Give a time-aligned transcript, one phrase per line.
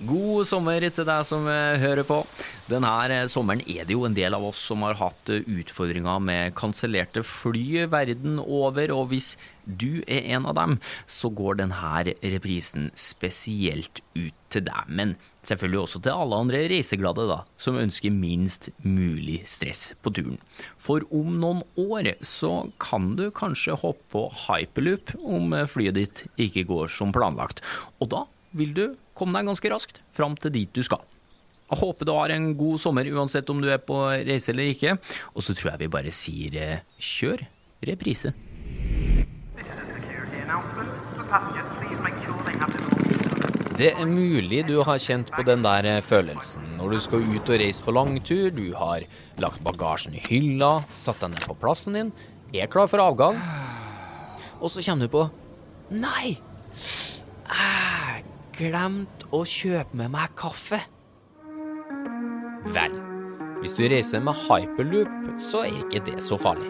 [0.00, 2.22] God sommer til deg som eh, hører på.
[2.70, 6.22] Denne eh, sommeren er det jo en del av oss som har hatt eh, utfordringer
[6.24, 12.16] med kansellerte fly verden over, og hvis du er en av dem, så går denne
[12.18, 14.88] reprisen spesielt ut til deg.
[14.88, 20.40] Men selvfølgelig også til alle andre reiseglade, da, som ønsker minst mulig stress på turen.
[20.80, 26.66] For om noen år så kan du kanskje hoppe på hyperloop om flyet ditt ikke
[26.72, 27.62] går som planlagt.
[28.00, 28.84] Og da vil du
[29.16, 31.02] komme deg ganske raskt fram til dit du skal.
[31.72, 34.98] Jeg håper du har en god sommer uansett om du er på reise eller ikke.
[35.32, 37.46] Og så tror jeg vi bare sier eh, kjør
[37.88, 38.34] reprise.
[43.72, 47.50] Det er mulig du har kjent på den der eh, følelsen når du skal ut
[47.50, 49.04] og reise på langtur, du har
[49.40, 52.10] lagt bagasjen i hylla, satt deg ned på plassen din,
[52.52, 53.38] er klar for avgang,
[54.58, 55.28] og så kommer du på
[55.92, 56.36] Nei!
[58.52, 60.76] Jeg glemte å kjøpe med meg kaffe.
[62.74, 62.96] Vel,
[63.62, 65.08] hvis du reiser med hyperloop,
[65.40, 66.68] så er ikke det så farlig.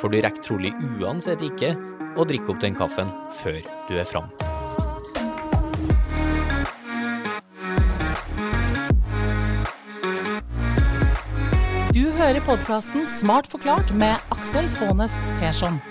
[0.00, 0.72] For du rekker trolig
[1.02, 1.74] uansett ikke
[2.16, 4.32] å drikke opp den kaffen før du er framme.
[11.92, 15.82] Du hører podkasten Smart forklart med Aksel Faanes Persson.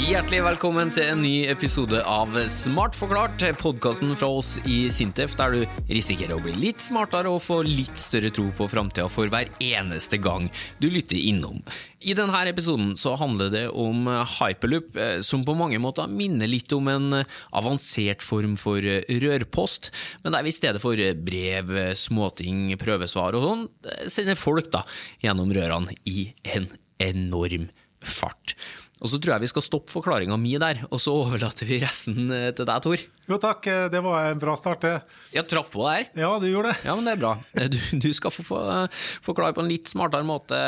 [0.00, 5.52] Hjertelig velkommen til en ny episode av Smart forklart, podkasten fra oss i Sintef, der
[5.52, 9.50] du risikerer å bli litt smartere og få litt større tro på framtida for hver
[9.60, 10.48] eneste gang
[10.80, 11.60] du lytter innom.
[12.00, 16.72] I denne episoden så handler det om hyperloop, eh, som på mange måter minner litt
[16.72, 17.20] om en
[17.52, 19.92] avansert form for rørpost,
[20.24, 24.86] men der vi i stedet for brev, småting, prøvesvar og sånn, eh, sender folk da
[25.20, 26.72] gjennom rørene i en
[27.04, 27.68] enorm
[28.00, 28.56] fart.
[29.00, 32.28] Og så tror jeg vi skal stoppe forklaringa mi der, og så overlater vi resten
[32.36, 33.04] eh, til deg, Tor.
[33.30, 34.94] Jo takk, eh, det var en bra start, det.
[35.32, 36.10] Jeg traff på der.
[36.20, 36.84] Ja, du gjorde det.
[36.84, 37.34] Ja, men det er bra.
[37.70, 40.58] Du, du skal få, få forklare på en litt smartere måte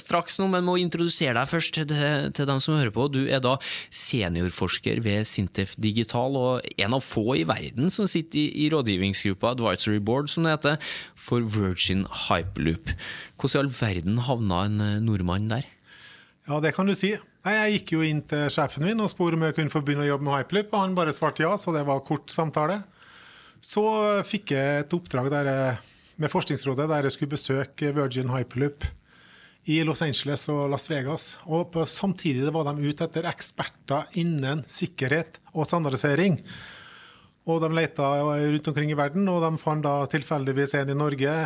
[0.00, 1.94] straks nå, men må introdusere deg først til,
[2.36, 3.08] til dem som hører på.
[3.12, 3.56] Du er da
[3.94, 9.52] seniorforsker ved Sintef Digital, og en av få i verden som sitter i, i rådgivningsgruppa
[9.56, 12.94] Advisory Board, som det heter, for Virgin Hyperloop.
[13.38, 15.66] Hvordan i all verden havna en eh, nordmann der?
[16.48, 17.10] Ja, det kan du si.
[17.44, 20.06] Nei, Jeg gikk jo inn til sjefen min og spurte om jeg kunne få begynne
[20.06, 22.80] å jobbe med Hyperloop, og han bare svarte ja, så det var kort samtale.
[23.60, 23.84] Så
[24.24, 25.76] fikk jeg et oppdrag jeg,
[26.16, 28.88] med Forskningsrådet der jeg skulle besøke Virgin Hyperloop
[29.68, 31.28] i Los Angeles og Las Vegas.
[31.44, 36.40] Og på, samtidig var de ute etter eksperter innen sikkerhet og standardisering.
[37.48, 41.36] Og de leta rundt omkring i verden, og de fant da tilfeldigvis en i Norge,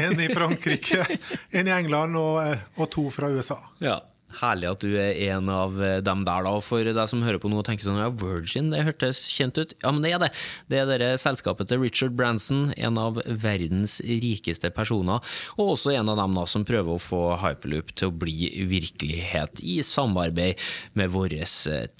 [0.00, 1.04] en i Frankrike,
[1.56, 2.40] en i England og,
[2.76, 3.60] og to fra USA.
[3.84, 4.00] Ja.
[4.40, 6.52] Herlig at du er en av dem der, da.
[6.64, 9.74] For deg som hører på nå og tenker sånn ja, Virgin, det hørtes kjent ut.
[9.84, 10.30] Ja, men det er det.
[10.72, 15.22] Det er dere selskapet til Richard Branson, en av verdens rikeste personer,
[15.56, 19.62] og også en av dem da som prøver å få hyperloop til å bli virkelighet
[19.64, 20.60] i samarbeid
[20.98, 21.36] med vår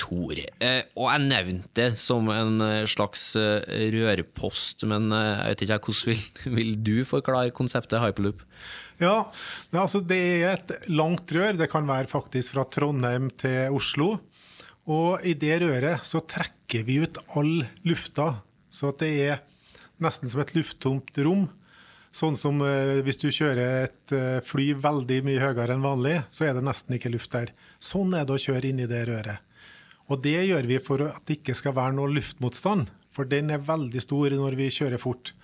[0.00, 0.38] Tor.
[0.62, 6.56] Eh, og jeg nevnte det som en slags rørpost, men jeg vet ikke hvordan vil,
[6.58, 8.42] vil du forklare konseptet hyperloop?
[9.02, 9.28] Ja,
[9.76, 11.58] altså det er et langt rør.
[11.58, 14.14] Det kan være faktisk fra Trondheim til Oslo.
[14.86, 18.36] Og i det røret så trekker vi ut all lufta,
[18.70, 19.40] så det er
[20.02, 21.48] nesten som et lufttomt rom.
[22.14, 26.46] Sånn som eh, hvis du kjører et eh, fly veldig mye høyere enn vanlig, så
[26.46, 27.50] er det nesten ikke luft der.
[27.82, 29.42] Sånn er det å kjøre inn i det røret.
[30.06, 33.66] Og det gjør vi for at det ikke skal være noe luftmotstand, for den er
[33.66, 35.34] veldig stor når vi kjører fort.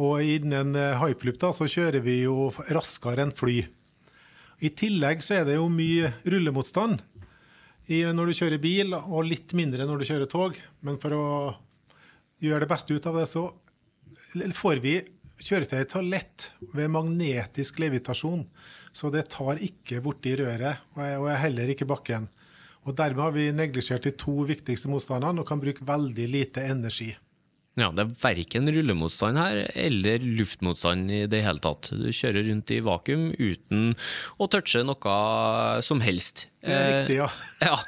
[0.00, 3.60] Og innen hyperloop da, så kjører vi jo raskere enn fly.
[4.62, 7.02] I tillegg så er det jo mye rullemotstand
[7.92, 10.56] når du kjører bil, og litt mindre når du kjører tog.
[10.80, 11.24] Men for å
[12.40, 13.48] gjøre det beste ut av det, så
[14.56, 14.94] får vi
[15.42, 18.46] kjøretøyet til lett ved magnetisk levitasjon.
[18.94, 22.30] Så det tar ikke borti røret, og er heller ikke bakken.
[22.86, 27.12] Og Dermed har vi neglisjert de to viktigste motstandene og kan bruke veldig lite energi.
[27.80, 31.88] Ja, det er verken rullemotstand her eller luftmotstand i det hele tatt.
[31.96, 33.94] Du kjører rundt i vakuum uten
[34.36, 35.16] å touche noe
[35.84, 36.46] som helst.
[36.60, 37.30] Det er riktig, ja.
[37.62, 37.80] Eh, ja.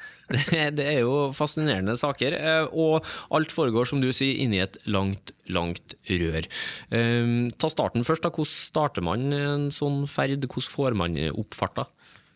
[0.78, 3.04] Det er jo fascinerende saker, eh, og
[3.36, 6.48] alt foregår, som du sier, inni et langt, langt rør.
[6.88, 8.24] Eh, ta starten først.
[8.24, 8.32] da.
[8.32, 10.48] Hvordan starter man en sånn ferd?
[10.48, 11.90] Hvordan får man opp farta?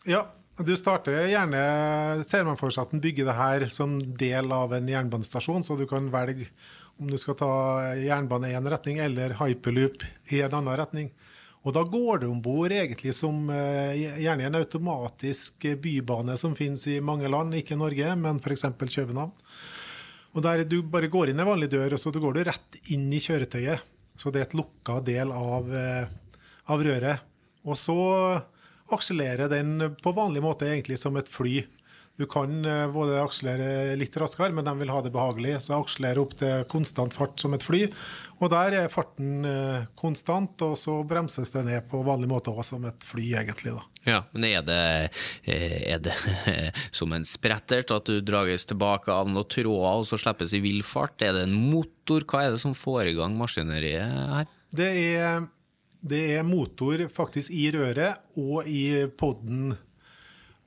[0.05, 0.27] Ja,
[0.59, 1.61] du starter gjerne
[2.27, 5.79] Ser man for seg at en bygger det her som del av en jernbanestasjon, så
[5.79, 6.49] du kan velge
[6.99, 7.51] om du skal ta
[7.99, 10.05] jernbane i en retning eller hyperloop
[10.35, 11.11] i en annen retning.
[11.67, 12.73] Og da går det om bord
[13.13, 18.65] som gjerne en automatisk bybane som finnes i mange land, ikke Norge, men f.eks.
[18.79, 19.35] København.
[20.37, 23.09] Og der du bare går inn en vanlig dør, og så går du rett inn
[23.13, 23.83] i kjøretøyet.
[24.19, 26.07] Så det er et lukka del av, eh,
[26.67, 27.27] av røret.
[27.67, 27.99] Og så
[28.95, 31.63] akselerer den på vanlig måte egentlig som et fly.
[32.19, 35.61] Du kan eh, både akselere litt raskere, men de vil ha det behagelig.
[35.63, 37.85] Så akselerer opp til konstant fart som et fly.
[38.43, 42.75] Og der er farten eh, konstant, og så bremses det ned på vanlig måte også
[42.75, 43.77] som et fly, egentlig.
[43.77, 43.87] da.
[44.09, 44.83] Ja, men er det,
[45.47, 46.17] eh, er det
[46.99, 50.83] som en sprettert, at du drages tilbake av noen tråder og så slippes i vill
[50.83, 51.23] fart?
[51.23, 52.27] Er det en motor?
[52.27, 54.55] Hva er det som får i gang maskineriet her?
[54.75, 55.45] Det er,
[56.03, 59.77] det er motor faktisk i røret og i poden.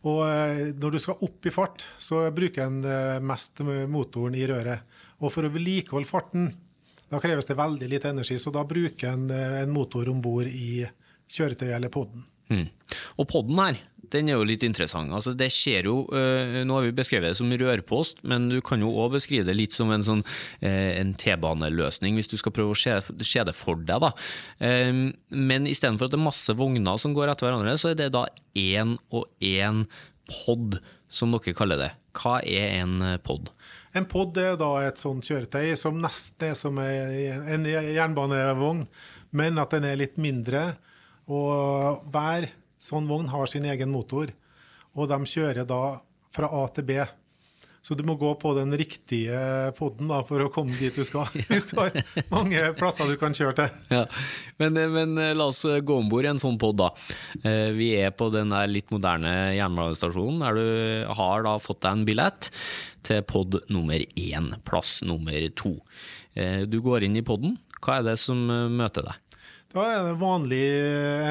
[0.10, 4.48] Og eh, når du skal opp i fart, så bruker en eh, mest motoren i
[4.50, 4.88] røret.
[5.22, 6.50] Og for å vedlikeholde farten,
[7.12, 10.50] da kreves det veldig lite energi, så da bruker en eh, en motor om bord
[10.50, 10.86] i
[11.32, 12.26] kjøretøyet eller poden.
[12.52, 12.66] Mm.
[13.22, 13.78] Og podden her,
[14.12, 15.12] den er jo litt interessant.
[15.16, 18.84] Altså, det skjer jo, øh, Nå har vi beskrevet det som rørpost, men du kan
[18.84, 20.24] jo òg beskrive det litt som en, sånn,
[20.62, 24.04] øh, en T-baneløsning, hvis du skal prøve å se det for deg.
[24.04, 24.12] da.
[24.60, 28.12] Um, men istedenfor at det er masse vogner som går etter hverandre, så er det
[28.16, 28.26] da
[28.58, 29.86] én og én
[30.30, 30.80] pod,
[31.12, 31.92] som dere kaller det.
[32.16, 33.52] Hva er en pod?
[33.96, 38.86] En pod er da et sånt kjøretøy som nesten er som en jernbanevogn,
[39.36, 40.74] men at den er litt mindre.
[41.32, 42.50] Og hver
[42.82, 44.32] sånn vogn har sin egen motor,
[44.98, 46.00] og de kjører da
[46.34, 47.02] fra A til B.
[47.82, 49.38] Så du må gå på den riktige
[49.74, 51.26] poden da, for å komme dit du skal.
[51.50, 51.96] Hvis du har
[52.30, 53.80] mange plasser du kan kjøre til.
[53.90, 54.04] Ja,
[54.62, 56.92] men, men la oss gå om bord i en sånn pod, da.
[57.42, 61.98] Eh, Vi er på den der litt moderne jernbanestasjonen der du har da fått deg
[61.98, 62.52] en billett
[63.08, 65.74] til pod nummer én, plass nummer to.
[66.38, 67.58] Eh, Du går inn i poden.
[67.82, 69.41] Hva er det som eh, møter deg?
[69.72, 70.64] Da er det vanlig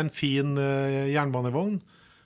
[0.01, 1.75] en fin eh, jernbanevogn.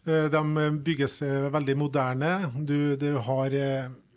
[0.07, 0.43] Eh, De
[0.87, 2.33] bygges eh, veldig moderne.
[2.69, 3.57] Du, du har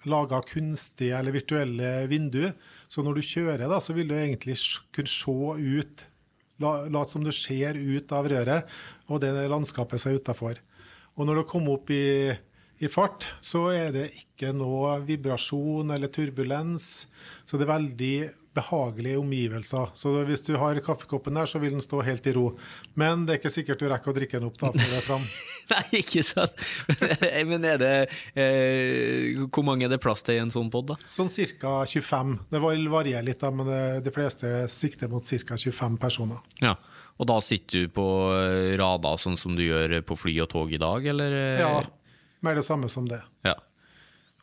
[0.08, 2.54] laga kunstige eller virtuelle vinduer.
[2.88, 4.56] Så når du kjører, da, så vil du egentlig
[4.96, 6.06] kunne se ut
[6.64, 8.70] la- Late som du ser ut av røret
[9.10, 10.62] og det landskapet som er utafor.
[11.18, 12.30] Og når du kommer opp i,
[12.78, 17.08] i fart, så er det ikke noe vibrasjon eller turbulens.
[17.50, 18.16] Så det er veldig
[18.58, 19.92] behagelige omgivelser.
[19.98, 22.48] Så hvis du har kaffekoppen der, så vil den stå helt i ro.
[23.00, 25.06] Men det er ikke sikkert du rekker å drikke den opp da, før det er
[25.06, 25.26] fram.
[25.74, 26.68] Nei, ikke sant?
[27.52, 27.94] Men er det
[28.40, 30.98] eh, Hvor mange er det plass til i en sånn pod, da?
[31.16, 31.30] Sånn
[31.62, 31.74] ca.
[31.88, 32.36] 25.
[32.52, 35.58] Det varierer litt, da, men det, de fleste sikter mot ca.
[35.60, 36.40] 25 personer.
[36.64, 36.76] Ja.
[37.18, 38.06] Og da sitter du på
[38.38, 41.34] eh, rader sånn som du gjør på fly og tog i dag, eller?
[41.34, 41.62] eh?
[41.64, 41.82] Ja,
[42.46, 43.20] mer det samme som det.
[43.48, 43.56] Ja.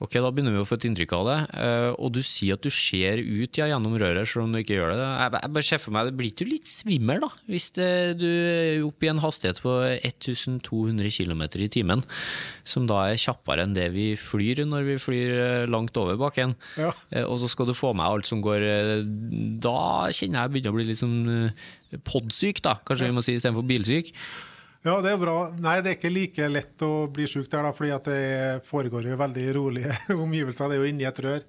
[0.02, 1.36] Ok, da begynner vi å få et inntrykk av det.
[1.62, 4.74] Eh, og du sier at du ser ut ja, gjennom røret, selv om du ikke
[4.74, 5.04] gjør det.
[5.06, 7.28] Jeg, jeg bare ser for meg, det blir ikke litt svimmel, da?
[7.46, 12.02] Hvis det, du er oppe i en hastighet på 1200 km i timen,
[12.66, 16.56] som da er kjappere enn det vi flyr når vi flyr eh, langt over bakken.
[16.74, 16.90] Ja.
[17.14, 18.64] Eh, og så skal du få med alt som går
[19.62, 19.78] Da
[20.10, 21.52] kjenner jeg begynner å bli litt sånn
[22.02, 24.10] podsyk, da, kanskje vi må si istedenfor bilsyk.
[24.84, 25.36] Ja, det er bra.
[25.64, 29.08] Nei, det er ikke like lett å bli sjuk der, da, fordi at det foregår
[29.08, 29.96] jo veldig rolige
[30.26, 30.68] omgivelser.
[30.68, 31.46] Det er jo inni et rør.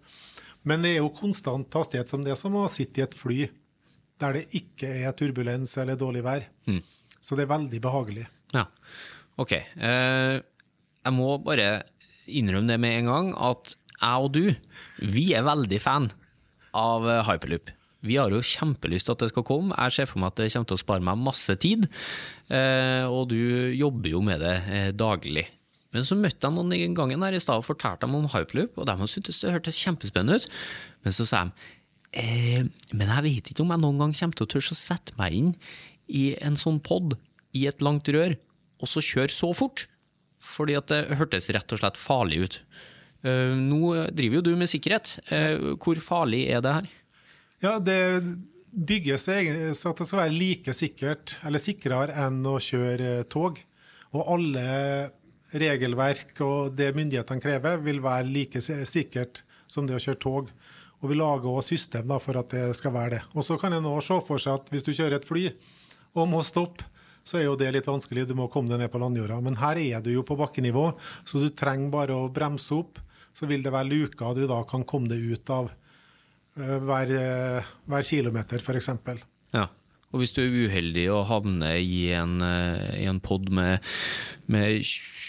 [0.65, 3.43] Men det er jo konstant hastighet som det er som å sitte i et fly
[4.23, 6.45] der det ikke er turbulens eller dårlig vær.
[7.19, 8.23] Så det er veldig behagelig.
[8.55, 8.63] Ja,
[9.41, 9.51] ok.
[9.59, 11.83] Eh, jeg må bare
[12.25, 14.45] innrømme det med en gang, at jeg og du,
[15.03, 16.07] vi er veldig fan
[16.75, 17.73] av eh, Hyperloop.
[18.05, 19.75] Vi har jo kjempelyst til at det skal komme.
[19.75, 21.87] Jeg ser for meg at det kommer til å spare meg masse tid,
[22.53, 23.37] eh, og du
[23.75, 25.47] jobber jo med det eh, daglig.
[25.95, 28.77] Men så møtte jeg noen i gangen her i stad og fortalte dem om Hyperloop,
[28.77, 30.47] og de syntes det hørtes kjempespennende ut.
[31.05, 31.69] Men så sa de
[32.19, 35.15] eh, men jeg vet ikke om jeg noen gang kommer til å tørre å sette
[35.19, 35.53] meg inn
[36.11, 37.15] i en sånn pod
[37.55, 38.35] i et langt rør,
[38.83, 39.87] og så kjøre så fort.
[40.45, 42.59] Fordi at det hørtes rett og slett farlig ut.
[43.25, 45.15] Eh, nå driver jo du med sikkerhet.
[45.81, 46.91] Hvor farlig er det her?
[47.65, 48.21] Ja, det
[48.69, 53.57] bygges så at det skal være like sikkert, eller sikrere enn å kjøre tog.
[54.13, 54.65] Og alle
[55.55, 60.51] regelverk og det myndighetene krever, vil være like sikkert som det å kjøre tog.
[61.01, 63.21] Og vi lager også system da, for at det skal være det.
[63.33, 65.47] Og så kan en nå se for seg at hvis du kjører et fly
[66.13, 66.85] og må stoppe,
[67.25, 68.27] så er jo det litt vanskelig.
[68.29, 69.39] Du må komme deg ned på landjorda.
[69.41, 70.91] Men her er du jo på bakkenivå,
[71.25, 73.01] så du trenger bare å bremse opp.
[73.33, 75.73] Så vil det være luker du da kan komme deg ut av
[76.55, 78.89] hver, eh, hver kilometer, f.eks.
[79.55, 79.67] Ja.
[80.13, 83.83] Og hvis du er uheldig og havner i en, eh, i en pod med,
[84.47, 84.85] med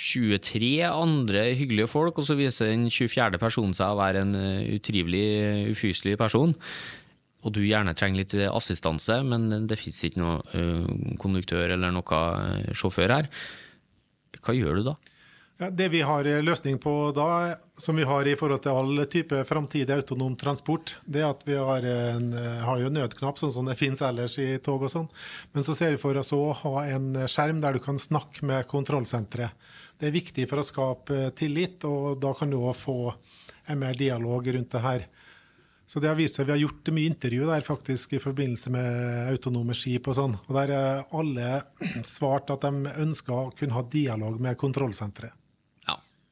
[0.07, 3.41] 23 andre hyggelige folk, og så viser den 24.
[3.43, 6.55] personen seg å være en eh, utrivelig, ufyselig person,
[7.47, 10.87] og du gjerne trenger litt assistanse, men det fins ikke noe eh,
[11.23, 13.31] konduktør eller noe eh, sjåfør her,
[14.43, 14.97] hva gjør du da?
[15.59, 19.39] Ja, det vi har løsning på da, som vi har i forhold til all type
[19.49, 22.27] framtidig autonom transport, det er at vi har, en,
[22.61, 25.07] har jo nødknapp, sånn som det finnes ellers i tog og sånn.
[25.57, 28.69] Men så ser vi for oss å ha en skjerm der du kan snakke med
[28.69, 29.57] kontrollsenteret.
[29.97, 32.99] Det er viktig for å skape tillit, og da kan du òg få
[33.65, 35.09] en mer dialog rundt det her.
[35.89, 39.33] Så det har vist seg, Vi har gjort mye intervju der faktisk i forbindelse med
[39.33, 40.05] autonome skip.
[40.05, 40.37] og sånn.
[40.37, 41.65] Og Der har alle
[42.05, 45.46] svart at de ønsker å kunne ha dialog med kontrollsenteret.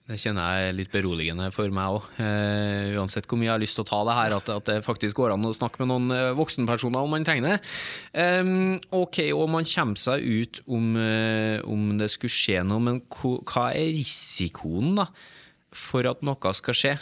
[0.05, 2.09] Det kjenner jeg er litt beroligende for meg òg.
[2.19, 4.85] Uh, uansett hvor mye jeg har lyst til å ta det her, at, at, det
[4.85, 7.57] faktisk går an å snakke med noen uh, voksenpersoner om man trenger det.
[8.13, 13.01] Um, ok, og man kommer seg ut om, uh, om det skulle skje noe, men
[13.09, 15.09] hva er risikoen da
[15.75, 16.95] for at noe skal skje?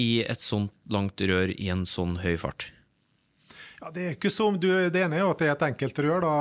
[0.00, 2.70] i et sånt langt rør i en sånn høy fart?
[3.80, 5.98] Ja, det er ikke som du, det ene er jo at det er et enkelt
[6.04, 6.34] rør, da,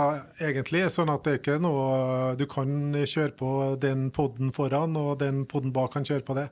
[0.44, 0.84] egentlig.
[0.94, 3.50] Sånn at det er ikke noe Du kan kjøre på
[3.82, 6.48] den poden foran, og den poden bak kan kjøre på det.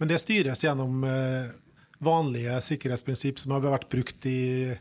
[0.00, 1.52] Men det styres gjennom eh,
[2.02, 4.72] vanlige sikkerhetsprinsipp som har vært brukt i,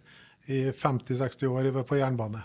[0.48, 2.42] i 50-60 år på jernbane.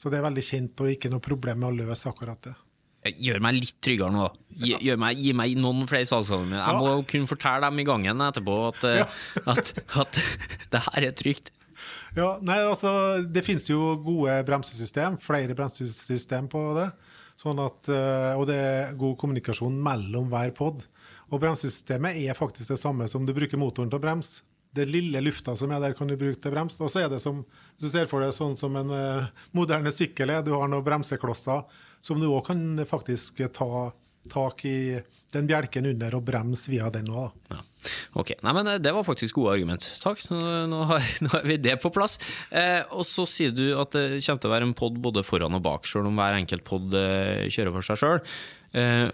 [0.00, 2.56] Så det er veldig kjent og ikke noe problem med å løse akkurat det.
[3.00, 4.26] Gjør meg litt tryggere nå.
[4.60, 6.58] Gi, meg, gi meg noen flere salgsalbumer.
[6.60, 9.06] Jeg må kunne fortelle dem i gangen etterpå at, ja.
[9.48, 10.20] at, at,
[10.72, 11.52] det her er trygt.
[12.16, 16.90] Ja, nei, altså, Det finnes jo gode bremsesystem, flere bremsesystem på det.
[17.40, 20.84] Sånn at, eh, og det er god kommunikasjon mellom hver pod.
[21.30, 24.42] Og bremsesystemet er faktisk det samme som du bruker motoren til å bremse.
[24.74, 26.76] Det lille lufta som er der, kan du bruke til brems.
[26.82, 27.40] Og så er det som,
[27.74, 30.84] hvis du ser for deg sånn som en uh, moderne sykkel er, du har noen
[30.86, 31.64] bremseklosser
[32.06, 33.90] som du òg kan faktisk ta
[34.28, 35.00] tak i
[35.32, 37.32] den bjelken under og bremse via den òg.
[37.50, 37.62] Ja.
[38.20, 39.86] Ok, Nei, men Det var faktisk gode argument.
[40.02, 42.18] Takk, nå, nå, har, nå har, vi det på plass.
[42.50, 45.56] Eh, og så sier du at det kommer til å være en pod både foran
[45.56, 48.24] og bak, selv om hver enkelt pod eh, kjører for seg sjøl.
[48.70, 49.08] Eh,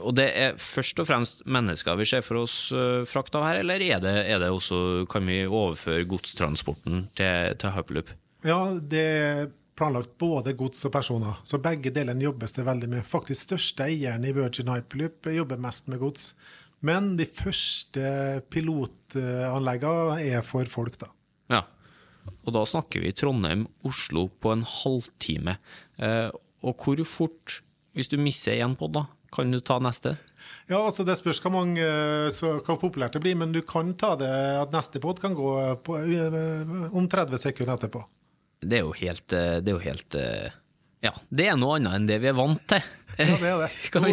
[0.00, 3.82] og det er først og fremst mennesker vi ser for oss eh, frakt her, eller
[3.84, 8.14] er det, er det også, kan vi overføre godstransporten til, til Hyperloop?
[8.46, 11.38] Ja, det planlagt både gods og personer.
[11.48, 13.06] Så begge delene jobbes det veldig med.
[13.06, 16.34] Faktisk største eieren i Virgin Hyperloop jobber mest med gods.
[16.84, 18.04] Men de første
[18.52, 21.10] pilotanleggene er for folk, da.
[21.52, 21.64] Ja,
[22.44, 25.56] og da snakker vi Trondheim-Oslo på en halvtime.
[26.00, 26.28] Eh,
[26.60, 27.60] og hvor fort,
[27.96, 30.16] hvis du misser én pod, da, kan du ta neste?
[30.68, 31.84] Ja, altså Det spørs hvor, mange,
[32.32, 35.52] så, hvor populært det blir, men du kan ta det at neste pod kan gå
[35.84, 36.00] på,
[36.92, 38.04] om 30 sekunder etterpå
[38.60, 40.58] det er jo helt, eh, det er jo helt eh,
[41.00, 42.84] ja, det er noe annet enn det vi er vant til.
[43.20, 43.72] Ja, det er det.
[44.00, 44.10] Nå,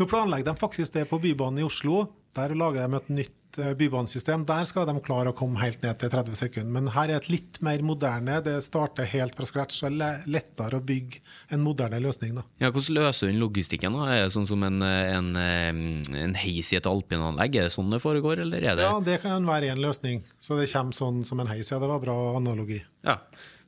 [0.00, 2.06] nå planlegger de faktisk det på Bybanen i Oslo.
[2.36, 4.44] Der lager de et nytt eh, bybanesystem.
[4.48, 6.70] Der skal de klare å komme helt ned til 30 sekunder.
[6.72, 8.38] Men her er et litt mer moderne.
[8.44, 9.78] Det starter helt fra scratch.
[9.80, 11.20] Så det er lettere å bygge
[11.56, 12.36] en moderne løsning.
[12.38, 12.46] Da.
[12.64, 13.96] Ja, Hvordan løser den logistikken?
[13.96, 14.06] da?
[14.12, 17.56] Er det sånn som en, en, en heis i et alpinanlegg?
[17.60, 20.24] Er det sånn det foregår, eller er det Ja, det kan være en løsning.
[20.40, 21.72] Så det kommer sånn som en heis.
[21.72, 22.80] Ja, det var bra analogi.
[23.08, 23.20] Ja.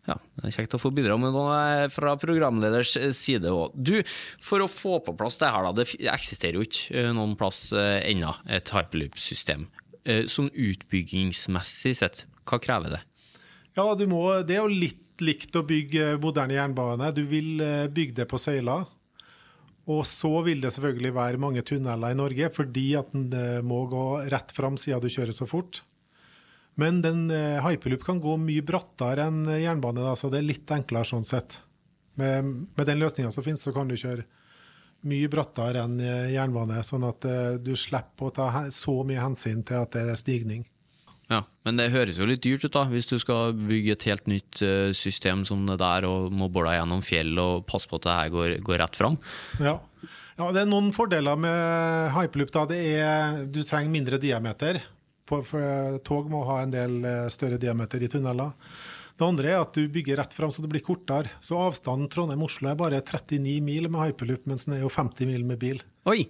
[0.09, 3.75] Ja, det er Kjekt å få bidra med noe eh, fra programleders eh, side òg.
[3.77, 3.99] Du,
[4.41, 5.75] for å få på plass det her, da.
[5.77, 9.69] Det eksisterer jo ikke eh, noen plass ennå et hyperloop-system.
[10.31, 13.01] Sånn utbyggingsmessig sett, hva krever det?
[13.77, 17.11] Ja, må, Det er jo litt likt å bygge moderne jernbane.
[17.13, 17.59] Du vil
[17.93, 18.87] bygge det på søyler.
[19.91, 24.07] Og så vil det selvfølgelig være mange tunneler i Norge, fordi at den må gå
[24.33, 25.83] rett fram siden du kjører så fort.
[26.79, 30.71] Men den uh, hyperloop kan gå mye brattere enn jernbane, da, så det er litt
[30.75, 31.59] enklere sånn sett.
[32.19, 34.27] Med, med den løsninga som finnes, så kan du kjøre
[35.07, 37.27] mye brattere enn eh, jernbane, sånn at
[37.63, 40.65] du slipper å ta så mye hensyn til at det er stigning.
[41.31, 44.31] Ja, Men det høres jo litt dyrt ut, da, hvis du skal bygge et helt
[44.31, 44.63] nytt
[44.97, 48.33] system som det der, og må bore gjennom fjell og passe på at det her
[48.35, 49.19] går, går rett fram.
[49.61, 49.77] Ja.
[50.39, 50.51] ja.
[50.57, 52.55] det er noen fordeler med hyperloop.
[52.55, 52.65] da.
[52.73, 54.81] Det er, du trenger mindre diameter
[55.29, 58.57] for eh, tog må ha en del eh, større diameter i tunneler.
[59.19, 61.33] Det andre er at du bygger rett fram så det blir kortere.
[61.43, 65.47] Så avstanden Trondheim-Oslo er bare 39 mil med hyperloop, mens den er jo 50 mil
[65.49, 65.83] med bil.
[66.09, 66.29] Oi!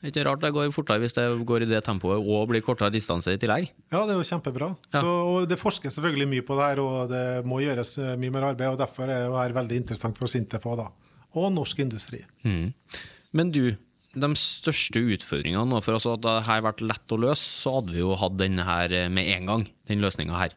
[0.00, 2.62] Det er ikke rart det går fortere hvis det går i det tempoet og blir
[2.64, 3.66] kortere distanse i tillegg.
[3.92, 4.70] Ja, det er jo kjempebra.
[4.94, 5.02] Ja.
[5.04, 8.32] Så, og det forskes selvfølgelig mye på det her, og det må gjøres eh, mye
[8.32, 8.72] mer arbeid.
[8.72, 10.88] og Derfor er det her veldig interessant for Sintef òg, da.
[11.36, 12.22] Og norsk industri.
[12.48, 12.72] Mm.
[13.36, 13.62] Men du,
[14.14, 18.02] de største utfordringene for altså at det her vært lett å løse, så hadde vi
[18.02, 20.56] jo hatt denne her eh, med en gang, den her.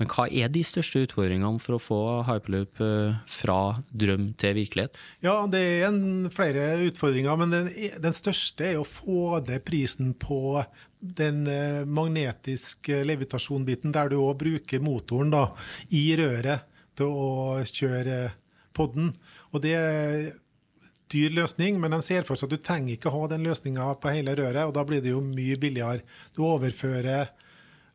[0.00, 3.58] Men hva er de største utfordringene for å få hyperloop eh, fra
[3.88, 4.98] drøm til virkelighet?
[5.24, 7.70] Ja, det er en, flere utfordringer, men den,
[8.02, 10.60] den, største er å få ned prisen på
[11.00, 15.46] den eh, magnetiske levitasjonbiten, der du òg bruker motoren da,
[15.94, 16.68] i røret
[16.98, 18.20] til å kjøre
[18.76, 19.12] podden.
[19.52, 19.76] Og det
[21.12, 24.14] dyr løsning, men en ser for seg at du trenger ikke ha den løsninga på
[24.14, 26.06] hele røret, og da blir det jo mye billigere.
[26.36, 27.32] Du overfører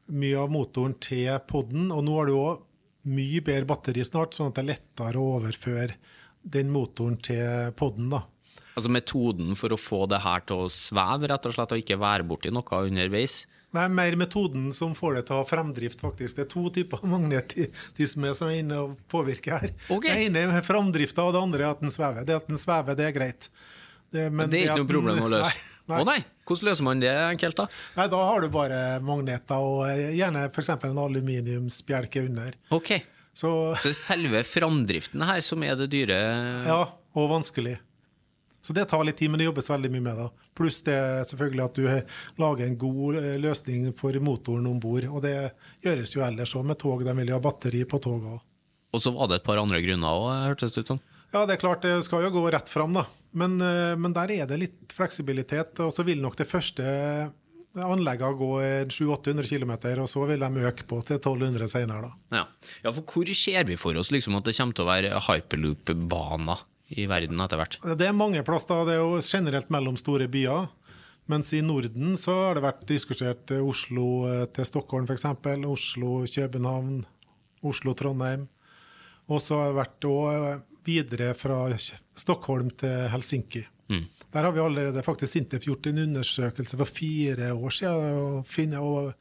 [0.07, 2.63] mye av motoren til poden, og nå har du òg
[3.07, 5.95] mye bedre batteri snart, sånn at det er lettere å overføre
[6.47, 8.09] den motoren til poden.
[8.11, 8.23] da.
[8.77, 11.99] Altså Metoden for å få det her til å sveve, rett og slett, og ikke
[12.01, 13.45] være borti noe underveis?
[13.77, 16.35] Det er mer metoden som får det til å ha fremdrift, faktisk.
[16.39, 19.73] Det er to typer magnetisme som er inne og påvirker her.
[19.93, 20.27] Okay.
[20.27, 22.25] Det ene er fremdrifta, og det andre er at den svever.
[22.25, 23.49] Det at den svever, det er greit.
[24.09, 25.53] Det, men det er ikke noe problem å løse.
[25.87, 26.17] Å nei.
[26.43, 27.65] hvordan løser man det enkelt, da?
[27.95, 30.73] nei, da har du bare magneter og eh, gjerne f.eks.
[30.83, 32.57] en aluminiumsbjelke under.
[32.75, 32.89] Ok,
[33.31, 36.17] Så Så selve framdriften her som er det dyre?
[36.67, 36.81] ja,
[37.15, 37.77] og vanskelig.
[38.67, 40.25] Så det tar litt tid, men det jobbes veldig mye med det.
[40.59, 40.97] Pluss det
[41.29, 41.85] selvfølgelig at du
[42.41, 45.07] lager en god eh, løsning for motoren om bord.
[45.07, 45.53] Og det
[45.85, 47.05] gjøres jo ellers òg med tog.
[47.07, 48.43] De vil jo ha batteri på toget òg.
[48.91, 51.01] Og så var det et par andre grunner òg, hørtes det ut som.
[51.31, 53.07] Ja, det er klart det skal jo gå rett fram, da.
[53.39, 55.79] Men, eh, men der er det litt fleksibilitet.
[55.87, 56.83] Og så vil nok det første
[57.77, 58.53] anleggene gå
[58.91, 62.41] 700-800 km, og så vil de øke på til 1200 senere, da.
[62.41, 62.47] Ja.
[62.83, 66.67] ja, for hvor ser vi for oss liksom at det kommer til å være hyperloop-baner
[66.89, 67.79] i verden etter hvert?
[67.99, 68.81] Det er mange plass, da.
[68.87, 70.67] Det er jo generelt mellom store byer.
[71.27, 75.25] Mens i Norden så har det vært diskutert eh, Oslo eh, til Stockholm f.eks.
[75.67, 77.01] Oslo-København,
[77.67, 78.47] Oslo-Trondheim.
[79.27, 81.65] Og så har det vært òg videre fra
[82.15, 83.65] Stockholm til Helsinki.
[84.33, 88.79] Der har vi allerede faktisk Sintef gjort en undersøkelse for fire år siden og, finne,
[88.79, 89.13] og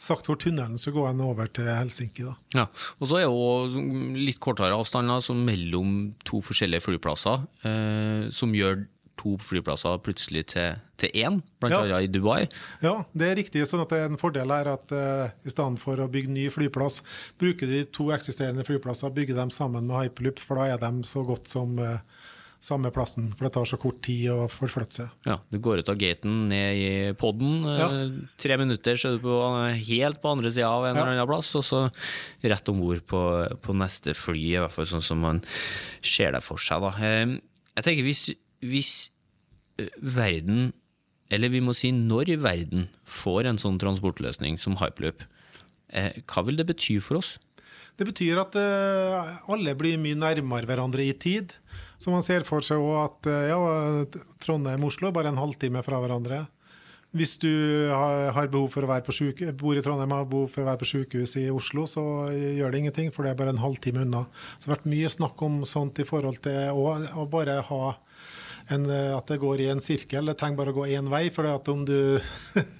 [0.00, 2.24] sagt hvor tunnelen så går en over til Helsinki.
[2.24, 2.34] da.
[2.56, 2.66] Ja,
[3.00, 8.86] og så er jo litt kortere avstander altså mellom to forskjellige flyplasser, eh, som gjør
[9.20, 11.82] to flyplasser plutselig til, til én, blant Ja.
[11.84, 12.48] annet i Dubai.
[12.80, 13.66] Ja, det er riktig.
[13.68, 16.48] sånn at det er En fordel er at eh, i stedet for å bygge ny
[16.48, 17.02] flyplass,
[17.38, 21.20] bruker de to eksisterende flyplasser, bygger dem sammen med hyperloop, for da er de så
[21.28, 21.98] godt som eh,
[22.60, 23.30] samme plassen.
[23.32, 25.10] For det tar så kort tid å forflytte seg.
[25.24, 28.08] Ja, Du går ut av gaten, ned i podden, eh, Ja.
[28.36, 29.36] tre minutter så er du på,
[29.86, 31.02] helt på andre sida av en Ja.
[31.02, 31.90] eller annen plass, og så
[32.44, 35.42] rett om bord på, på neste fly, i hvert fall sånn som man
[36.02, 36.80] ser det for seg.
[36.80, 36.90] da.
[37.00, 37.40] Eh,
[37.76, 39.10] Jeg tenker hvis, hvis
[39.78, 40.72] eh, verden,
[41.30, 45.22] eller vi må si når verden, får en sånn transportløsning som hyperloop,
[45.94, 47.38] eh, hva vil det bety for oss?
[48.00, 51.52] Det betyr at eh, alle blir mye nærmere hverandre i tid.
[52.00, 53.58] Så man ser for seg også at eh, ja,
[54.40, 56.46] Trondheim-Oslo er bare en halvtime fra hverandre.
[57.12, 57.50] Hvis du
[57.90, 60.68] har, behov for å være på syke, bor i Trondheim og har behov for å
[60.70, 64.04] være på sykehus i Oslo, så gjør det ingenting, for det er bare en halvtime
[64.06, 64.22] unna.
[64.54, 66.84] Så det har vært mye snakk om sånt i forhold til å,
[67.18, 67.82] å bare ha
[68.70, 70.30] en, eh, at det går i en sirkel.
[70.30, 71.26] Det trenger bare å gå én vei.
[71.34, 72.22] for at om du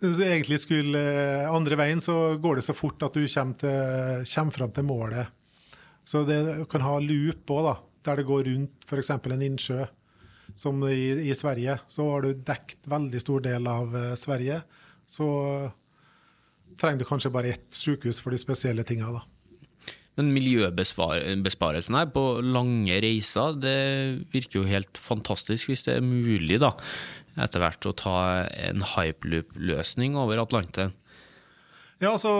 [0.00, 4.26] du egentlig skulle eh, andre veien, så går det så fort at du kommer, til,
[4.34, 5.34] kommer fram til målet.
[6.08, 6.40] Så det
[6.72, 7.72] kan ha loop òg,
[8.06, 9.10] der det går rundt f.eks.
[9.16, 9.86] en innsjø.
[10.58, 11.74] Som i, i Sverige.
[11.92, 14.62] Så har du dekt veldig stor del av eh, Sverige.
[15.06, 15.26] Så
[16.80, 19.26] trenger du kanskje bare ett sykehus for de spesielle tinga, da.
[20.18, 23.78] Men miljøbesparelsen her på lange reiser, det
[24.32, 26.72] virker jo helt fantastisk hvis det er mulig, da,
[27.40, 28.16] etter hvert å ta
[28.48, 30.94] en hyperloop-løsning over Atlanteren.
[31.98, 32.32] Ja, altså,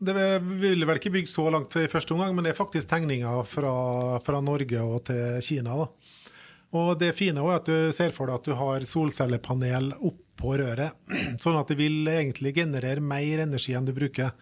[0.00, 0.14] det
[0.60, 3.74] ville vel ikke bygd så langt i første omgang, men det er faktisk tegninger fra,
[4.24, 5.76] fra Norge og til Kina.
[5.84, 6.10] da.
[6.76, 10.94] Og det fine er at du ser for deg at du har solcellepanel oppå røret,
[11.42, 14.36] sånn at det vil egentlig generere mer energi enn du bruker.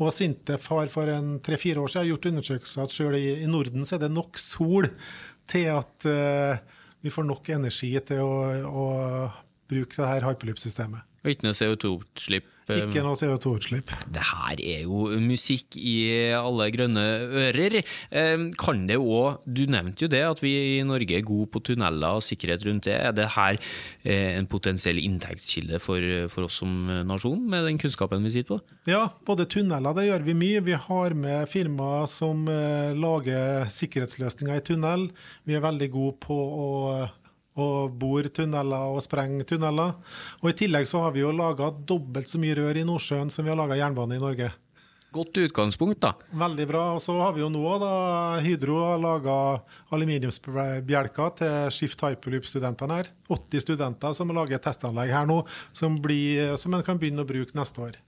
[0.00, 3.98] Og Sintef har for en tre-fire år siden gjort undersøkelser at selv i, Norden så
[3.98, 4.88] er det nok sol
[5.50, 6.62] til at eh,
[7.04, 8.34] vi får nok energi til å,
[8.66, 8.84] å
[9.70, 11.06] bruke det her hyperloop-systemet.
[11.20, 12.48] Og ikke noe CO2-utslipp.
[12.70, 13.92] Eh, Ikke noe CO2-utslipp.
[14.14, 15.96] Det her er jo musikk i
[16.36, 17.04] alle grønne
[17.44, 17.80] ører.
[18.10, 21.62] Eh, Kan det òg Du nevnte jo det, at vi i Norge er gode på
[21.70, 22.96] tunneler og sikkerhet rundt det.
[22.96, 23.58] Er det her
[24.04, 26.00] eh, en potensiell inntektskilde for,
[26.32, 26.74] for oss som
[27.06, 28.76] nasjon, med den kunnskapen vi sitter på?
[28.90, 30.64] Ja, både tunneler, det gjør vi mye.
[30.66, 35.08] Vi har med firmaer som eh, lager sikkerhetsløsninger i tunnel.
[35.48, 36.68] Vi er veldig gode på å,
[37.60, 39.94] å bore tunneler og sprenge tunneler.
[40.40, 43.46] Og I tillegg så har vi jo laga dobbelt så mye rør i Nordsjøen som
[43.46, 44.50] vi har laga jernbane i Norge.
[45.10, 46.12] Godt utgangspunkt, da.
[46.38, 46.82] Veldig bra.
[46.94, 47.94] Og så har vi jo nå da
[48.44, 49.34] Hydro har laga
[49.90, 53.10] aluminiumsbjelker til Shift Hyperloop-studentene her.
[53.26, 55.40] 80 studenter som lager testanlegg her nå,
[55.74, 57.98] som, blir, som en kan begynne å bruke neste år.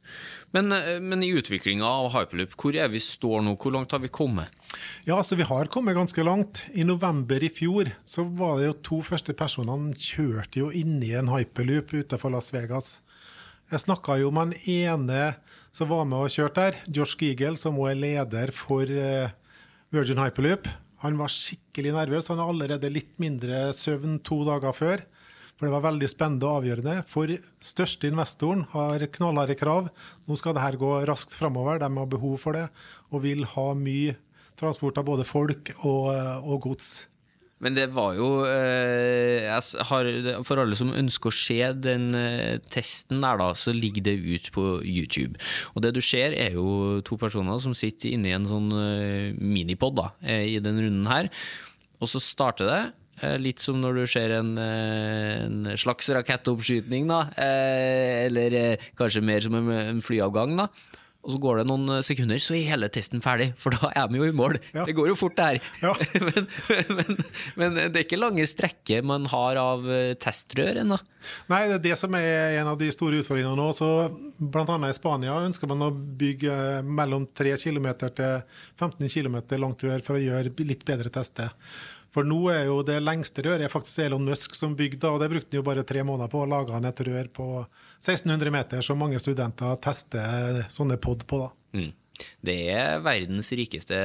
[0.55, 0.71] Men,
[1.03, 3.57] men i utviklinga av hyperloop, hvor er vi står nå?
[3.59, 4.55] Hvor langt har vi kommet?
[5.03, 6.62] Ja, altså Vi har kommet ganske langt.
[6.71, 11.35] I november i fjor så var det jo to første personene kjørte jo inni en
[11.35, 13.01] hyperloop utenfor Las Vegas.
[13.73, 15.21] Jeg snakka jo med han ene
[15.73, 19.33] som var med og kjørte der, Josh Giegel, som også er leder for eh,
[19.89, 20.69] Virgin Hyperloop.
[21.01, 22.29] Han var skikkelig nervøs.
[22.29, 25.05] Han har allerede litt mindre søvn to dager før.
[25.57, 26.99] For det var veldig spennende og avgjørende.
[27.09, 27.33] For
[27.65, 29.89] største investoren har knallharde krav.
[30.29, 31.81] Nå skal det her gå raskt framover.
[31.81, 32.67] De har behov for det
[33.09, 34.19] og vil ha mye
[34.61, 36.13] transport av både folk og,
[36.45, 36.93] og gods.
[37.62, 39.46] Men det var jo eh,
[39.88, 40.09] har,
[40.46, 44.51] For alle som ønsker å se den eh, testen der, da, så ligger det ut
[44.55, 45.38] på YouTube.
[45.77, 49.29] Og det du ser, er jo to personer som sitter inne i en sånn eh,
[49.38, 51.31] minipod da, i den runden her.
[52.03, 52.83] Og så starter det.
[53.38, 57.20] Litt som når du ser en, en slags rakettoppskyting, da.
[57.38, 60.66] Eller kanskje mer som en flyavgang, da
[61.23, 64.09] og så går det noen eh, sekunder, så er hele testen ferdig, for da er
[64.11, 64.59] de jo i mål.
[64.75, 64.87] Ja.
[64.89, 65.69] Det går jo fort, det her.
[65.85, 65.93] Ja.
[66.27, 66.49] men,
[66.97, 67.21] men,
[67.61, 70.99] men, det er ikke lange strekker man har av eh, testrør ennå?
[71.53, 73.69] Nei, det er det som er en av de store utfordringene nå.
[73.79, 73.89] Så
[74.39, 78.43] blant annet i Spania ønsker man å bygge mellom 3 km til
[78.81, 81.55] 15 km langt rør for å gjøre litt bedre tester.
[82.12, 85.48] For nå er jo det lengste røret faktisk Elon Musk som bygde, og det brukte
[85.55, 89.01] han jo bare tre måneder på å lage han et rør på 1600 meter, som
[89.01, 91.40] mange studenter tester sånne pod på.
[91.46, 91.79] da.
[91.79, 91.90] Mm.
[92.45, 93.99] Det er verdens rikeste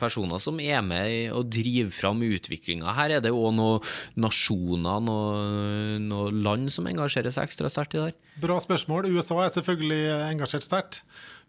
[0.00, 2.94] personer som er med og driver fram utviklinga.
[2.96, 8.06] Her er det òg noen nasjoner, noen, noe land som engasjerer seg ekstra sterkt i
[8.06, 8.16] det.
[8.42, 9.10] Bra spørsmål.
[9.12, 10.02] USA er selvfølgelig
[10.32, 11.02] engasjert sterkt.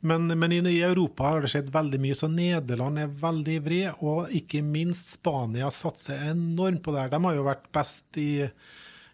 [0.04, 3.84] Men, men, i Europa har det skjedd veldig mye, så Nederland er veldig ivrig.
[4.04, 7.14] Og ikke minst Spania satser enormt på det her.
[7.14, 8.44] De har jo vært best i,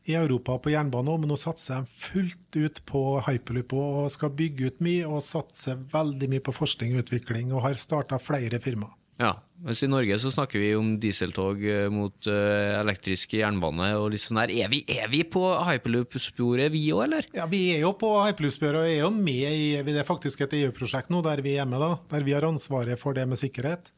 [0.10, 4.72] i Europa på jernbane, men nå satser de fullt ut på hyperloop og skal bygge
[4.72, 8.95] ut mye og satse veldig mye på forskning og utvikling, og har starta flere firmaer.
[9.19, 9.34] Ja,
[9.65, 13.89] mens I Norge så snakker vi om dieseltog eh, mot uh, elektrisk jernbane.
[14.00, 14.54] og litt sånn der.
[14.63, 17.28] Er vi, er vi på hyperloop-sporet vi òg, eller?
[17.36, 20.56] Ja, Vi er jo på hyperloop-sporet og er jo med i det er faktisk et
[20.62, 21.84] EU-prosjekt nå der vi er med.
[21.84, 23.91] da, Der vi har ansvaret for det med sikkerhet.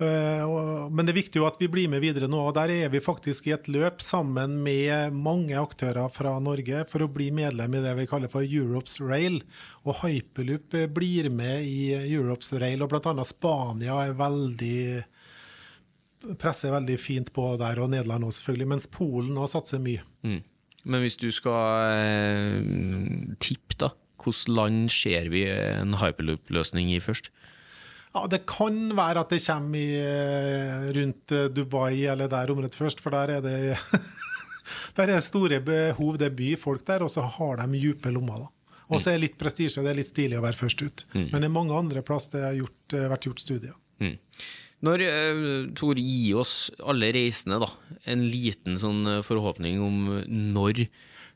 [0.00, 2.40] Eh, men det er viktig jo at vi blir med videre nå.
[2.48, 7.04] og Der er vi faktisk i et løp sammen med mange aktører fra Norge for
[7.04, 9.42] å bli medlem i det vi kaller for Europes Rail.
[9.84, 13.26] Og Hyperloop blir med i Europes Rail, og bl.a.
[13.28, 14.80] Spania er veldig
[16.40, 20.04] presser veldig fint på der, og Nederland også selvfølgelig, mens Polen òg satser mye.
[20.26, 20.40] Mm.
[20.84, 27.30] Men hvis du skal eh, tippe, da, hvilket land ser vi en hyperloop-løsning i først?
[28.14, 32.74] Ja, Det kan være at det kommer i, eh, rundt eh, Dubai eller der området
[32.74, 33.78] først, for der er det
[34.98, 36.18] der er store behov.
[36.18, 38.46] Det er byfolk der, og så har de dype lommer.
[38.46, 38.48] da.
[38.90, 41.04] Og så er det litt prestisje, det er litt stilig å være først ut.
[41.14, 41.28] Mm.
[41.30, 43.76] Men det er mange andre plasser det har gjort, eh, vært gjort studier.
[44.00, 44.18] Mm.
[44.80, 45.02] Når
[45.76, 47.68] Tor gir oss alle reisende da,
[48.08, 50.24] en liten sånn forhåpning om
[50.56, 50.86] når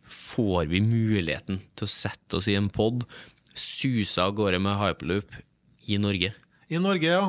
[0.08, 3.04] får vi muligheten til å sette oss i en pod,
[3.54, 5.36] suse av gårde med hyperloop
[5.92, 6.32] i Norge?
[6.72, 7.24] I Norge, ja.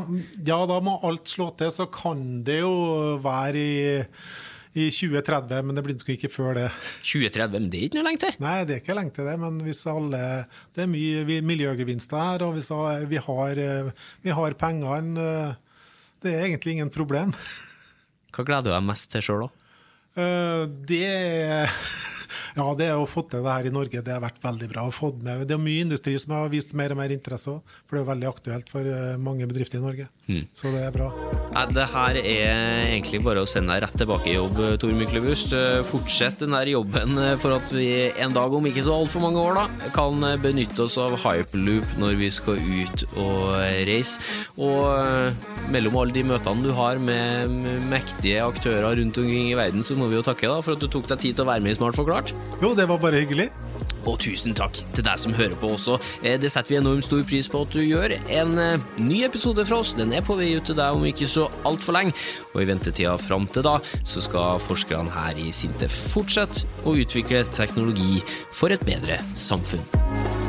[0.48, 1.72] Ja, da må alt slå til.
[1.74, 2.76] Så kan det jo
[3.24, 3.76] være i,
[4.76, 6.70] i 2030, men det blir nok ikke før det.
[7.04, 8.40] 2030, men det er ikke noe lenge til?
[8.46, 9.36] Nei, det er ikke lenge til det.
[9.44, 10.24] Men hvis alle
[10.76, 13.62] Det er mye miljøgevinster her, og hvis alle, vi, har,
[14.24, 15.28] vi har pengene
[16.24, 17.36] Det er egentlig ingen problem.
[18.36, 19.65] Hva gleder du deg mest til sjøl, da?
[20.16, 21.70] Eh, det
[22.56, 24.86] Ja, det å få til det her i Norge, det har vært veldig bra.
[25.20, 28.06] Med, det er mye industri som har vist mer og mer interesse òg, for det
[28.06, 30.08] er veldig aktuelt for eh, mange bedrifter i Norge.
[30.32, 30.46] Mm.
[30.56, 31.12] Så det er bra.
[31.56, 35.54] Ja, det her er egentlig bare å sende deg rett tilbake i jobb, Tor Myklebust.
[35.56, 39.40] Eh, fortsett den der jobben for at vi en dag om ikke så altfor mange
[39.40, 43.56] år da, kan benytte oss av hyperloop når vi skal ut og
[43.88, 44.20] reise.
[44.60, 47.56] Og mellom alle de møtene du har med
[47.88, 50.92] mektige aktører rundt omkring i verden, så må vi jo takke da, for at du
[50.92, 52.36] tok deg tid til å være med i Smart forklart.
[52.60, 53.48] Jo, det var bare hyggelig.
[54.06, 55.98] Og tusen takk til deg som hører på også.
[56.22, 58.16] Eh, det setter vi enormt stor pris på at du gjør.
[58.30, 61.30] En eh, ny episode fra oss den er på vei ut til deg om ikke
[61.32, 62.16] så altfor lenge.
[62.54, 67.46] Og i ventetida fram til da så skal forskerne her i Sintef fortsette å utvikle
[67.56, 68.22] teknologi
[68.54, 70.45] for et bedre samfunn.